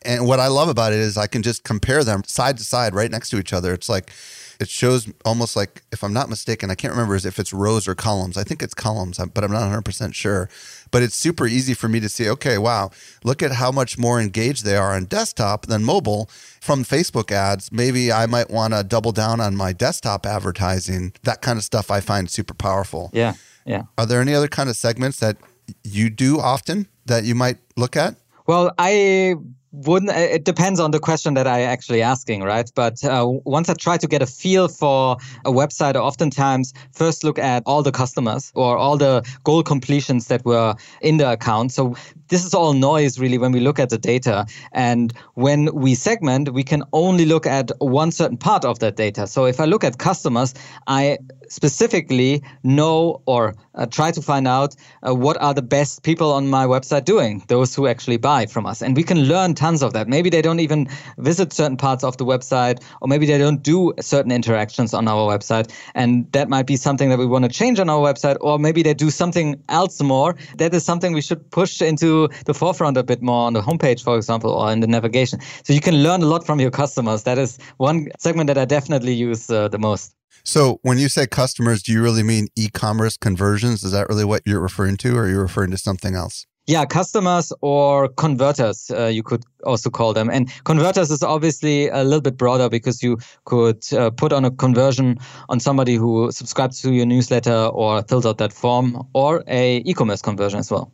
[0.05, 2.93] And what I love about it is I can just compare them side to side
[2.93, 3.73] right next to each other.
[3.73, 4.11] It's like,
[4.59, 7.95] it shows almost like, if I'm not mistaken, I can't remember if it's rows or
[7.95, 8.37] columns.
[8.37, 10.49] I think it's columns, uh, but I'm not 100% sure.
[10.91, 12.91] But it's super easy for me to see, okay, wow,
[13.23, 16.29] look at how much more engaged they are on desktop than mobile
[16.61, 17.71] from Facebook ads.
[17.71, 21.13] Maybe I might want to double down on my desktop advertising.
[21.23, 23.09] That kind of stuff I find super powerful.
[23.13, 23.33] Yeah.
[23.65, 23.83] Yeah.
[23.97, 25.37] Are there any other kind of segments that
[25.83, 28.15] you do often that you might look at?
[28.45, 29.35] Well, I
[29.73, 32.71] wouldn't it depends on the question that i actually asking right?
[32.75, 37.39] But uh, once i try to get a feel for a website oftentimes first look
[37.39, 41.71] at all the customers or all the goal completions that were in the account.
[41.71, 41.95] So
[42.27, 44.45] this is all noise really when we look at the data.
[44.71, 49.25] And when we segment we can only look at one certain part of that data.
[49.25, 50.53] So if i look at customers
[50.85, 51.17] i
[51.53, 54.75] specifically know or uh, try to find out
[55.07, 58.65] uh, what are the best people on my website doing those who actually buy from
[58.65, 58.81] us.
[58.81, 60.07] And we can learn tons of that.
[60.07, 60.87] Maybe they don't even
[61.17, 65.23] visit certain parts of the website or maybe they don't do certain interactions on our
[65.31, 65.71] website.
[65.95, 68.83] And that might be something that we want to change on our website or maybe
[68.83, 70.35] they do something else more.
[70.57, 74.03] That is something we should push into the forefront a bit more on the homepage
[74.03, 75.39] for example or in the navigation.
[75.63, 77.23] So you can learn a lot from your customers.
[77.23, 81.27] That is one segment that i definitely use uh, the most so when you say
[81.27, 83.83] customers, do you really mean e-commerce conversions?
[83.83, 86.45] Is that really what you're referring to, or are you referring to something else?
[86.65, 90.29] Yeah, customers or converters, uh, you could also call them.
[90.29, 94.51] And converters is obviously a little bit broader because you could uh, put on a
[94.51, 95.17] conversion
[95.49, 100.21] on somebody who subscribes to your newsletter or fills out that form, or a e-commerce
[100.21, 100.93] conversion as well.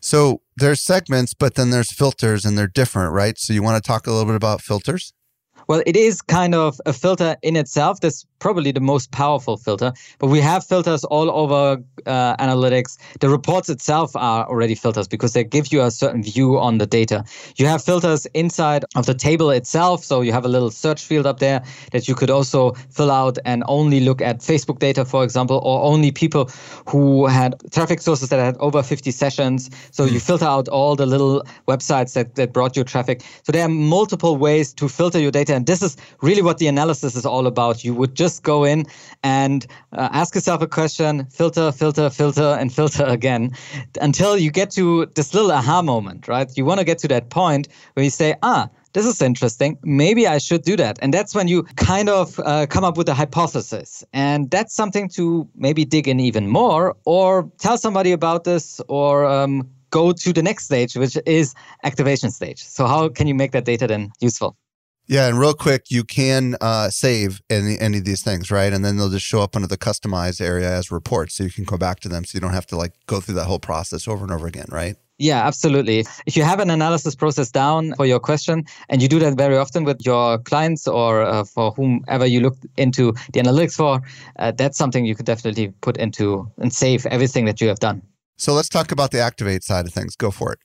[0.00, 3.36] So there's segments, but then there's filters, and they're different, right?
[3.36, 5.12] So you want to talk a little bit about filters?
[5.66, 8.00] Well, it is kind of a filter in itself.
[8.00, 9.92] That's probably the most powerful filter.
[10.18, 12.98] But we have filters all over uh, analytics.
[13.20, 16.86] The reports itself are already filters because they give you a certain view on the
[16.86, 17.24] data.
[17.56, 20.04] You have filters inside of the table itself.
[20.04, 21.62] So you have a little search field up there
[21.92, 25.82] that you could also fill out and only look at Facebook data, for example, or
[25.82, 26.50] only people
[26.86, 29.70] who had traffic sources that had over 50 sessions.
[29.90, 33.22] So you filter out all the little websites that, that brought you traffic.
[33.42, 36.66] So there are multiple ways to filter your data and this is really what the
[36.66, 37.84] analysis is all about.
[37.84, 38.86] You would just go in
[39.22, 43.52] and uh, ask yourself a question, filter, filter, filter, and filter again
[44.00, 46.50] until you get to this little aha moment, right?
[46.56, 49.78] You want to get to that point where you say, ah, this is interesting.
[49.82, 50.98] Maybe I should do that.
[51.02, 54.04] And that's when you kind of uh, come up with a hypothesis.
[54.12, 59.24] And that's something to maybe dig in even more or tell somebody about this or
[59.26, 61.54] um, go to the next stage, which is
[61.84, 62.64] activation stage.
[62.64, 64.56] So, how can you make that data then useful?
[65.10, 68.70] Yeah, and real quick, you can uh, save any any of these things, right?
[68.70, 71.64] And then they'll just show up under the customized area as reports, so you can
[71.64, 74.06] go back to them, so you don't have to like go through that whole process
[74.06, 74.96] over and over again, right?
[75.16, 76.04] Yeah, absolutely.
[76.26, 79.56] If you have an analysis process down for your question, and you do that very
[79.56, 84.02] often with your clients or uh, for whomever you look into the analytics for,
[84.38, 88.02] uh, that's something you could definitely put into and save everything that you have done.
[88.36, 90.14] So let's talk about the activate side of things.
[90.16, 90.58] Go for it.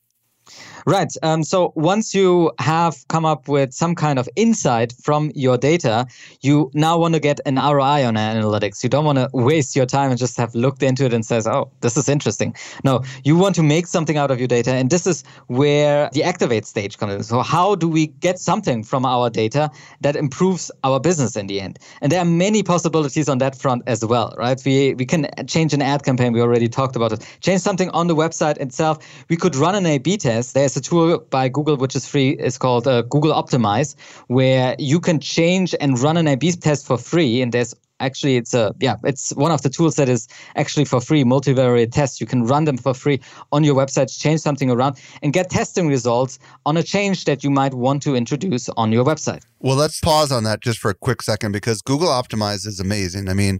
[0.85, 1.13] Right.
[1.23, 6.05] Um, so once you have come up with some kind of insight from your data,
[6.41, 8.83] you now want to get an ROI on analytics.
[8.83, 11.47] You don't want to waste your time and just have looked into it and says,
[11.47, 12.53] "Oh, this is interesting."
[12.83, 16.23] No, you want to make something out of your data, and this is where the
[16.23, 17.23] activate stage comes in.
[17.23, 19.71] So how do we get something from our data
[20.01, 21.79] that improves our business in the end?
[22.01, 24.61] And there are many possibilities on that front as well, right?
[24.65, 26.33] We we can change an ad campaign.
[26.33, 27.25] We already talked about it.
[27.39, 28.99] Change something on the website itself.
[29.29, 30.53] We could run an A/B test.
[30.53, 32.31] There's there's a tool by Google which is free.
[32.31, 33.95] It's called uh, Google Optimize,
[34.27, 37.41] where you can change and run an A/B test for free.
[37.41, 40.99] And there's actually it's a yeah it's one of the tools that is actually for
[40.99, 43.21] free multivariate tests you can run them for free
[43.51, 47.51] on your website change something around and get testing results on a change that you
[47.51, 50.95] might want to introduce on your website well let's pause on that just for a
[50.95, 53.59] quick second because google optimize is amazing i mean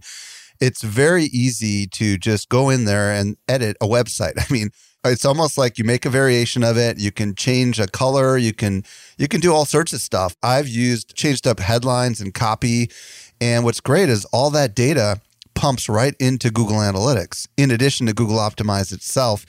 [0.60, 4.68] it's very easy to just go in there and edit a website i mean
[5.04, 6.98] it's almost like you make a variation of it.
[6.98, 8.36] You can change a color.
[8.38, 8.84] You can
[9.18, 10.36] you can do all sorts of stuff.
[10.42, 12.90] I've used changed up headlines and copy.
[13.40, 15.20] And what's great is all that data
[15.54, 19.46] pumps right into google analytics in addition to google optimize itself.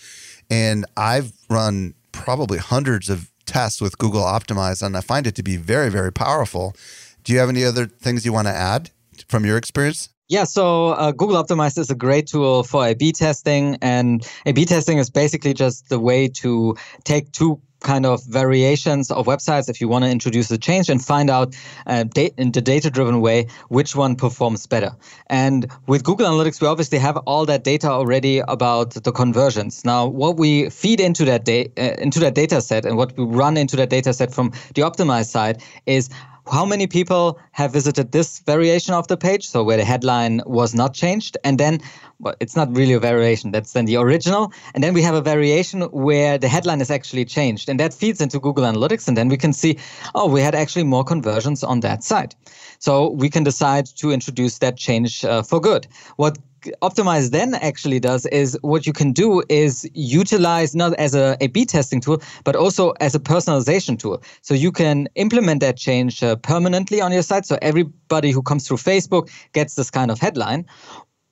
[0.50, 5.44] And i've run probably hundreds of tests with google optimize and i find it to
[5.44, 6.76] be very very powerful.
[7.24, 8.92] Do you have any other things you want to add
[9.28, 13.78] from your experience yeah, so uh, Google Optimize is a great tool for A/B testing,
[13.82, 19.28] and A/B testing is basically just the way to take two kind of variations of
[19.28, 21.56] websites if you want to introduce a change and find out
[21.86, 22.04] uh,
[22.38, 24.92] in the data driven way which one performs better.
[25.28, 29.86] And with google analytics we obviously have all that data already about the conversions.
[29.86, 33.24] Now what we feed into that da- uh, into that data set and what we
[33.24, 36.10] run into that data set from the optimized side is
[36.52, 40.76] how many people have visited this variation of the page, so where the headline was
[40.76, 41.80] not changed, and then
[42.20, 45.22] well, it's not really a variation, that's then the original, and then we have a
[45.22, 49.28] variation where the headline is actually changed, and that feeds into Google Analytics, and then
[49.28, 49.78] we can see,
[50.14, 52.36] oh, we had actually more conversions on that site.
[52.80, 55.88] So we can decide to introduce that change uh, for good.
[56.18, 56.38] What
[56.82, 61.66] Optimize then actually does is what you can do is utilize not as a A/B
[61.66, 64.22] testing tool, but also as a personalization tool.
[64.42, 67.46] So you can implement that change uh, permanently on your site.
[67.46, 70.66] So everybody who comes through Facebook gets this kind of headline.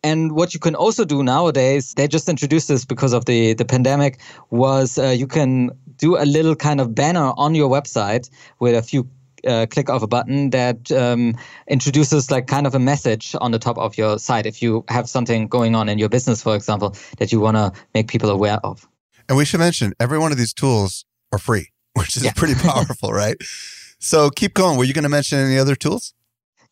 [0.03, 3.63] And what you can also do nowadays, they just introduced this because of the, the
[3.63, 4.19] pandemic,
[4.49, 8.29] was uh, you can do a little kind of banner on your website
[8.59, 9.07] with a few
[9.47, 11.35] uh, click of a button that um,
[11.67, 15.09] introduces like kind of a message on the top of your site if you have
[15.09, 18.59] something going on in your business, for example, that you want to make people aware
[18.63, 18.87] of.
[19.29, 22.33] And we should mention every one of these tools are free, which is yeah.
[22.35, 23.37] pretty powerful, right?
[23.99, 24.77] So keep going.
[24.77, 26.13] Were you going to mention any other tools?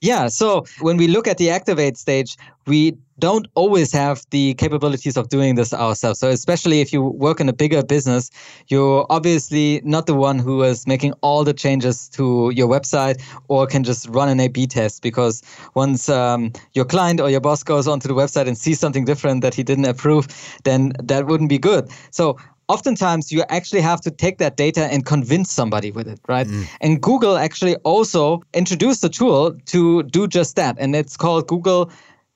[0.01, 0.27] Yeah.
[0.27, 5.29] So when we look at the activate stage, we don't always have the capabilities of
[5.29, 6.19] doing this ourselves.
[6.19, 8.31] So especially if you work in a bigger business,
[8.67, 13.67] you're obviously not the one who is making all the changes to your website or
[13.67, 15.43] can just run an A/B test because
[15.75, 19.41] once um, your client or your boss goes onto the website and sees something different
[19.41, 20.27] that he didn't approve,
[20.63, 21.89] then that wouldn't be good.
[22.09, 22.37] So
[22.71, 26.47] oftentimes you actually have to take that data and convince somebody with it, right?
[26.47, 26.67] Mm.
[26.79, 30.77] And Google actually also introduced a tool to do just that.
[30.79, 31.91] And it's called Google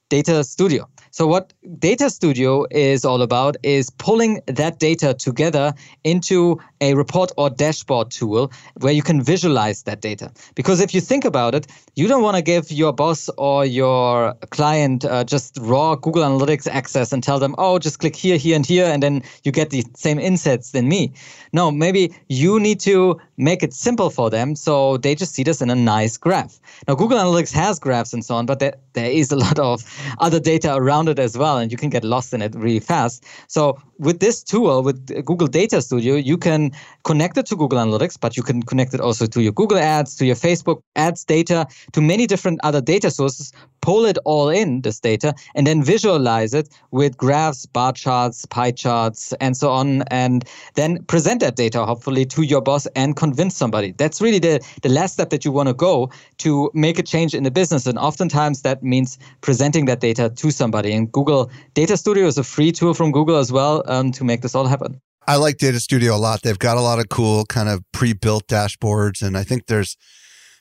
[0.10, 0.88] Data Studio.
[1.10, 7.32] So, what Data Studio is all about is pulling that data together into a report
[7.38, 8.52] or dashboard tool
[8.82, 10.32] where you can visualize that data.
[10.56, 14.34] Because if you think about it, you don't want to give your boss or your
[14.52, 18.56] client uh, just raw Google Analytics access and tell them, oh, just click here, here,
[18.56, 21.14] and here, and then you get the same insights than me.
[21.54, 25.62] No, maybe you need to make it simple for them so they just see this
[25.62, 26.60] in a nice graph.
[26.88, 29.82] Now, Google Analytics has graphs and so on, but there, there is a lot of
[30.20, 33.26] other data around it as well, and you can get lost in it really fast.
[33.48, 36.72] So, with this tool, with Google Data Studio, you can
[37.04, 40.16] connect it to Google Analytics, but you can connect it also to your Google Ads,
[40.18, 44.82] to your Facebook Ads data, to many different other data sources, pull it all in,
[44.82, 50.02] this data, and then visualize it with graphs, bar charts, pie charts, and so on,
[50.04, 53.92] and then present that data, hopefully, to your boss and convince somebody.
[53.92, 57.34] That's really the, the last step that you want to go to make a change
[57.34, 57.86] in the business.
[57.86, 60.92] And oftentimes that means presenting that data to somebody.
[60.92, 64.42] And Google Data Studio is a free tool from Google as well um, to make
[64.42, 65.02] this all happen.
[65.28, 66.44] I like Data Studio a lot.
[66.44, 69.98] They've got a lot of cool kind of pre-built dashboards, and I think there's,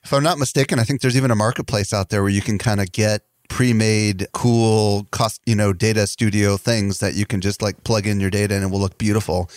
[0.05, 2.59] if I'm not mistaken, I think there's even a marketplace out there where you can
[2.59, 7.61] kind of get pre-made cool cost you know data studio things that you can just
[7.61, 9.51] like plug in your data and it will look beautiful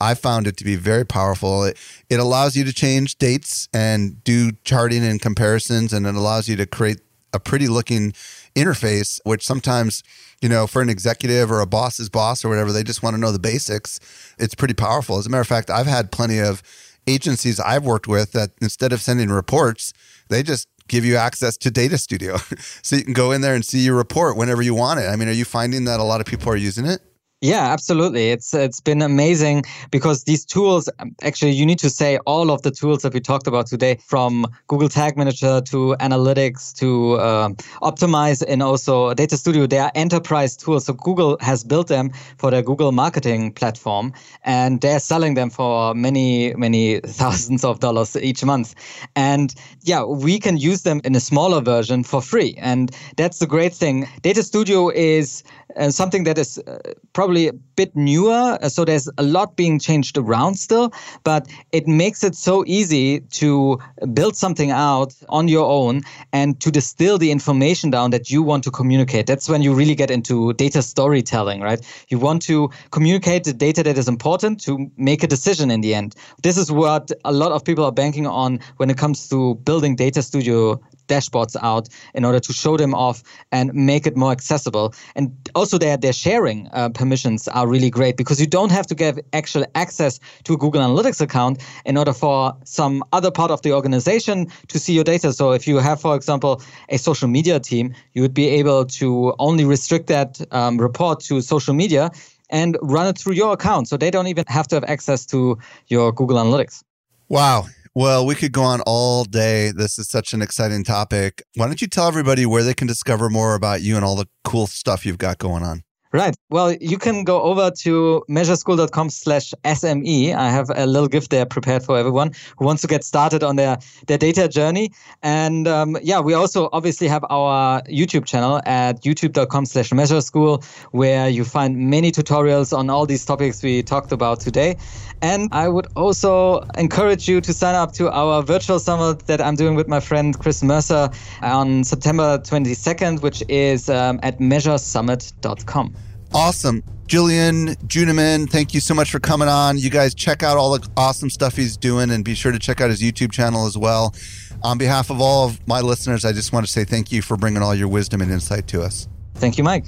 [0.00, 1.64] I found it to be very powerful.
[1.64, 1.76] It,
[2.08, 6.56] it allows you to change dates and do charting and comparisons, and it allows you
[6.56, 7.00] to create
[7.32, 8.12] a pretty looking
[8.54, 10.02] interface, which sometimes,
[10.40, 13.20] you know, for an executive or a boss's boss or whatever, they just want to
[13.20, 13.98] know the basics.
[14.38, 15.18] It's pretty powerful.
[15.18, 16.62] As a matter of fact, I've had plenty of
[17.06, 19.92] agencies I've worked with that instead of sending reports,
[20.28, 22.36] they just give you access to Data Studio.
[22.82, 25.08] so you can go in there and see your report whenever you want it.
[25.08, 27.00] I mean, are you finding that a lot of people are using it?
[27.40, 28.30] Yeah, absolutely.
[28.30, 29.62] It's it's been amazing
[29.92, 30.88] because these tools
[31.22, 34.44] actually you need to say all of the tools that we talked about today from
[34.66, 40.56] Google Tag Manager to analytics to uh, optimize and also Data Studio they are enterprise
[40.56, 40.86] tools.
[40.86, 44.12] So Google has built them for their Google marketing platform
[44.42, 48.74] and they're selling them for many many thousands of dollars each month.
[49.14, 52.56] And yeah, we can use them in a smaller version for free.
[52.58, 54.08] And that's the great thing.
[54.22, 55.44] Data Studio is
[55.76, 56.78] uh, something that is uh,
[57.12, 58.58] probably a bit newer.
[58.68, 63.78] So there's a lot being changed around still, but it makes it so easy to
[64.12, 66.02] build something out on your own
[66.32, 69.26] and to distill the information down that you want to communicate.
[69.26, 71.80] That's when you really get into data storytelling, right?
[72.08, 75.94] You want to communicate the data that is important to make a decision in the
[75.94, 76.14] end.
[76.42, 79.96] This is what a lot of people are banking on when it comes to building
[79.96, 84.94] Data Studio dashboards out in order to show them off and make it more accessible.
[85.16, 88.94] And also their, their sharing uh, permissions are really great because you don't have to
[88.94, 93.62] give actual access to a Google Analytics account in order for some other part of
[93.62, 95.32] the organization to see your data.
[95.32, 99.34] So if you have, for example, a social media team, you would be able to
[99.38, 102.10] only restrict that um, report to social media
[102.50, 103.88] and run it through your account.
[103.88, 106.82] So they don't even have to have access to your Google Analytics.
[107.28, 107.66] Wow.
[107.98, 109.72] Well, we could go on all day.
[109.72, 111.42] This is such an exciting topic.
[111.56, 114.28] Why don't you tell everybody where they can discover more about you and all the
[114.44, 115.82] cool stuff you've got going on?
[116.10, 116.34] Right.
[116.48, 120.34] Well, you can go over to measureschool.com slash SME.
[120.34, 123.56] I have a little gift there prepared for everyone who wants to get started on
[123.56, 123.76] their,
[124.06, 124.90] their data journey.
[125.22, 131.28] And um, yeah, we also obviously have our YouTube channel at youtube.com slash measureschool, where
[131.28, 134.78] you find many tutorials on all these topics we talked about today.
[135.22, 139.56] And I would also encourage you to sign up to our virtual summit that I'm
[139.56, 141.10] doing with my friend Chris Mercer
[141.42, 145.94] on September 22nd, which is um, at measuresummit.com.
[146.34, 146.82] Awesome.
[147.06, 149.78] Julian Juneman, thank you so much for coming on.
[149.78, 152.82] You guys check out all the awesome stuff he's doing and be sure to check
[152.82, 154.14] out his YouTube channel as well.
[154.62, 157.36] On behalf of all of my listeners, I just want to say thank you for
[157.36, 159.08] bringing all your wisdom and insight to us.
[159.36, 159.86] Thank you, Mike.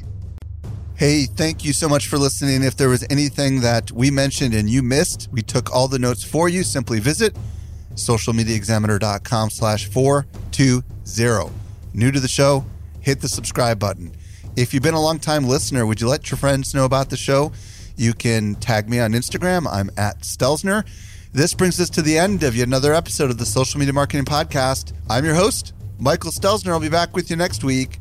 [1.00, 2.62] Hey, thank you so much for listening.
[2.62, 6.22] If there was anything that we mentioned and you missed, we took all the notes
[6.22, 6.62] for you.
[6.62, 7.34] Simply visit
[7.94, 11.54] socialmediaexaminer.com slash 420.
[11.94, 12.66] New to the show,
[13.00, 14.12] hit the subscribe button.
[14.56, 17.16] If you've been a long time listener, would you let your friends know about the
[17.16, 17.50] show?
[17.96, 19.66] You can tag me on Instagram.
[19.72, 20.84] I'm at Stelzner.
[21.32, 24.26] This brings us to the end of yet another episode of the Social Media Marketing
[24.26, 24.92] Podcast.
[25.08, 26.72] I'm your host, Michael Stelzner.
[26.72, 28.00] I'll be back with you next week.